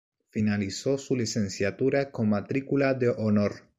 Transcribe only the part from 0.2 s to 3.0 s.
Finalizó su Licenciatura con Matrícula